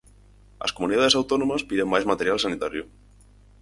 [0.65, 2.83] As comunidades autónomas piden máis material sanitario.